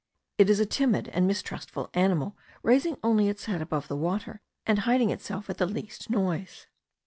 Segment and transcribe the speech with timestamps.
[0.39, 4.79] It is a timid and mistrustful animal, raising only its head above the water, and
[4.79, 6.65] hiding itself at the least noise.